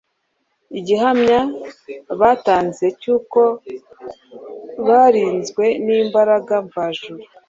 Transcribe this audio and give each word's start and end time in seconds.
Igihamya 0.79 1.39
batanze 2.19 2.85
cy’uko 3.01 3.41
barinzwe 4.87 5.65
n’imbaraga 5.85 6.53
mvajuru 6.67 7.21